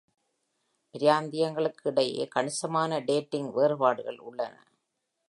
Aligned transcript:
பிராந்தியங்களுக்கு 0.95 1.85
இடையே 1.85 2.27
கணிசமான 2.27 2.99
டேட்டிங் 2.99 3.51
வேறுபாடுகள் 3.51 4.19
உள்ளன. 4.19 4.55